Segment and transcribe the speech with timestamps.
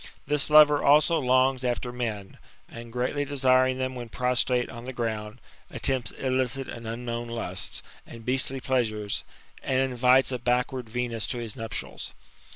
[0.25, 5.39] This lover also longs after men, and greatly desiring them when prostrate on the ground,
[5.69, 9.23] attempts IHicit and unknown lusts, and beastly pleasures,
[9.61, 12.15] and invites a backward Venus to his nuptials.